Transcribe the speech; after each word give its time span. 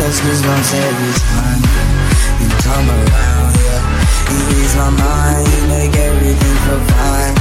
those 0.00 0.20
goosebumps 0.24 0.72
every 0.72 1.12
time 1.28 1.60
you 2.40 2.48
come 2.64 2.88
around, 2.88 3.52
yeah. 3.60 3.84
You 4.32 4.40
ease 4.56 4.74
my 4.76 4.88
mind, 4.88 5.44
you 5.44 5.62
make 5.68 5.92
everything 5.92 6.56
feel 6.64 6.80
fine. 6.96 7.34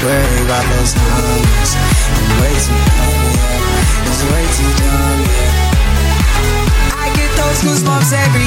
Worry 0.00 0.40
about 0.48 0.64
those 0.72 0.92
times, 0.96 1.70
I'm 1.76 2.28
way 2.40 2.54
too 2.56 2.72
dumb, 2.72 3.20
yeah. 3.36 4.08
It's 4.08 4.22
way 4.32 4.44
too 4.56 4.72
dumb, 4.80 5.20
yeah. 5.28 7.04
I 7.04 7.12
get 7.12 7.30
those 7.36 7.58
goosebumps 7.60 8.12
every 8.16 8.45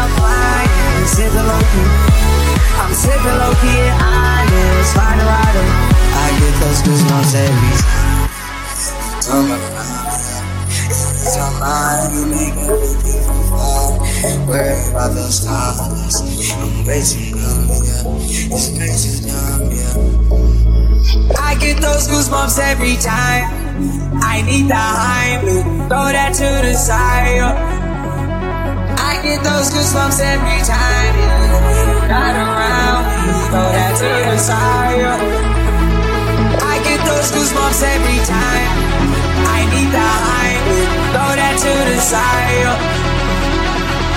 I'm 0.00 0.08
flying. 0.16 1.04
Sipping 1.04 1.44
low 1.44 1.60
key. 1.60 1.88
I'm 2.80 2.92
sipping 2.96 3.36
low 3.36 3.52
key 3.60 3.84
and 3.84 4.00
honest. 4.00 4.96
Find 4.96 5.20
a 5.20 5.24
rider. 5.28 5.66
I 6.16 6.28
get 6.40 6.54
those 6.60 6.80
goosebumps 6.80 7.34
every 7.36 7.74
time. 7.84 8.32
Come 9.28 9.52
around. 9.52 10.00
It's 11.20 11.36
my 11.36 11.50
mind, 11.60 12.16
you 12.16 12.24
make 12.32 12.56
everything 12.64 13.22
fine. 13.52 14.48
Worry 14.48 14.90
about 14.90 15.12
those 15.14 15.44
times. 15.44 16.16
I'm 16.56 16.82
too 16.82 17.36
dumb, 17.36 17.68
yeah. 17.68 18.56
It's 18.56 18.66
way 18.72 18.90
too 18.96 19.16
dumb, 19.28 19.68
yeah. 19.70 19.94
I 21.38 21.54
get 21.60 21.76
those 21.80 22.08
goosebumps 22.08 22.58
every 22.58 22.96
time. 22.96 23.52
I 24.22 24.42
need 24.42 24.68
the 24.68 24.74
Heimlich, 24.74 25.88
throw 25.88 26.08
that 26.12 26.34
to 26.34 26.66
the 26.66 26.74
side. 26.74 27.79
Get 29.22 29.44
those 29.44 29.68
goosebumps 29.70 30.20
every 30.20 30.60
time. 30.64 31.14
you 31.14 32.08
Not 32.08 32.34
around, 32.34 33.04
throw 33.52 33.68
that 33.76 33.92
to 34.00 34.08
the 34.08 34.38
side. 34.38 35.04
I 36.64 36.76
get 36.80 37.00
those 37.04 37.28
goosebumps 37.28 37.82
every 37.84 38.20
time. 38.24 38.70
I 39.44 39.60
need 39.72 39.90
the 39.92 40.00
Heimlich, 40.00 40.88
throw 41.12 41.30
that 41.36 41.56
to 41.60 41.72
the 41.90 41.98
side. 42.00 42.64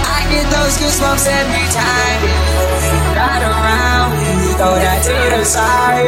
I 0.08 0.20
get 0.32 0.48
those 0.56 0.76
goosebumps 0.80 1.28
every 1.28 1.68
time. 1.76 2.20
you 2.24 3.04
Not 3.20 3.42
around, 3.44 4.12
me. 4.16 4.56
throw 4.56 4.76
that 4.80 5.04
to 5.04 5.16
the 5.36 5.44
side. 5.44 6.08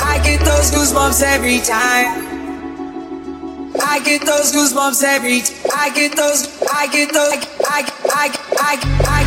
I 0.00 0.18
get 0.24 0.40
those 0.40 0.70
goosebumps 0.72 1.22
every 1.22 1.60
time. 1.60 2.35
I 3.80 4.00
get 4.00 4.24
those 4.24 4.52
goosebumps 4.52 5.02
every 5.02 5.42
I 5.74 5.90
get 5.90 6.16
those 6.16 6.48
I 6.72 6.86
get 6.88 7.12
those 7.12 7.32
I 7.66 7.82
I 8.12 8.26
I 8.56 8.74
I, 9.04 9.20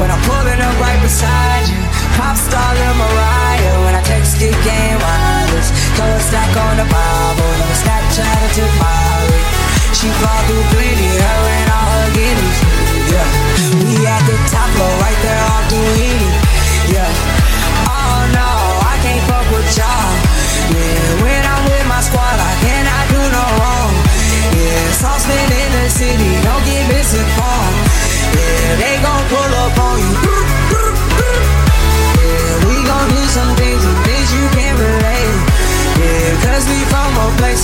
When 0.00 0.10
I'm 0.10 0.22
pulling 0.24 0.60
up 0.60 0.76
right 0.80 1.00
beside 1.02 1.68
you 1.68 1.80
Pop 2.16 2.36
star 2.36 2.74
Mariah 2.74 3.84
When 3.84 3.94
I 3.94 4.02
text 4.04 4.40
it 4.40 4.54
game 4.64 4.98
wireless 5.00 5.25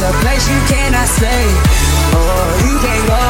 a 0.02 0.12
place 0.22 0.44
you 0.50 0.60
cannot 0.66 1.06
stay 1.06 1.46
Or 2.18 2.42
you 2.66 2.74
can't 2.82 3.06
go 3.06 3.24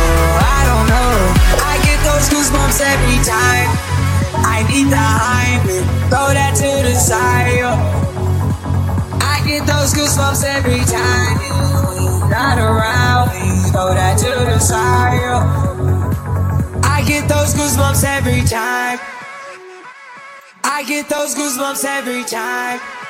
Oh 0.00 0.56
I 0.56 0.60
don't 0.68 0.86
know 0.88 1.12
I 1.60 1.74
get 1.84 2.00
those 2.08 2.26
goosebumps 2.32 2.80
every 2.80 3.20
time 3.22 3.68
I 4.44 4.64
need 4.68 4.88
the 4.88 4.96
Heimlich 4.96 6.02
Throw 6.12 6.28
that 6.34 6.52
to 6.56 6.70
the 6.84 6.94
side. 6.94 7.64
I 9.22 9.40
get 9.46 9.66
those 9.66 9.94
goosebumps 9.94 10.44
every 10.44 10.84
time 10.84 11.40
not 12.28 12.58
around. 12.58 13.30
Please 13.30 13.70
throw 13.70 13.94
that 13.94 14.18
to 14.18 14.28
the 14.44 14.58
side. 14.58 15.20
I 16.84 17.02
get 17.06 17.28
those 17.28 17.54
goosebumps 17.54 18.04
every 18.04 18.42
time. 18.42 18.98
I 20.64 20.84
get 20.86 21.08
those 21.08 21.34
goosebumps 21.34 21.84
every 21.84 22.24
time. 22.24 23.01